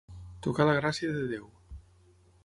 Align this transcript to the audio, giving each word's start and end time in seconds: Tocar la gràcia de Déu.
Tocar 0.45 0.65
la 0.69 0.73
gràcia 0.77 1.11
de 1.17 1.21
Déu. 1.33 1.45